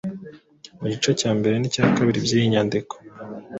Mu 0.79 0.85
gice 0.93 1.09
cya 1.19 1.31
mbere 1.37 1.55
n’icya 1.57 1.83
kabiri 1.95 2.19
by’iyi 2.25 2.47
nyandiko, 2.53 2.93